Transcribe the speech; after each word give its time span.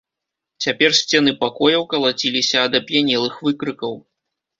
Цяпер 0.65 0.95
сцены 0.99 1.33
пакояў 1.43 1.85
калаціліся 1.91 2.57
ад 2.69 2.79
ап'янелых 2.79 3.35
выкрыкаў. 3.49 3.93